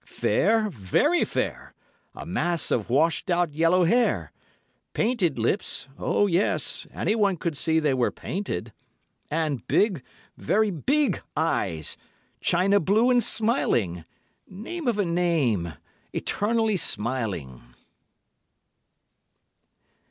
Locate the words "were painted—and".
7.93-9.67